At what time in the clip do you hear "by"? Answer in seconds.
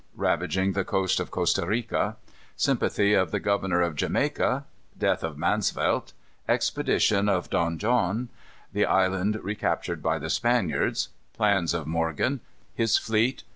10.01-10.17